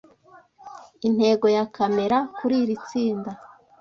Intego 1.07 1.45
ya 1.55 1.65
kamera 1.75 2.17
kuri 2.37 2.55
iri 2.63 2.75
tsinda. 2.85 3.31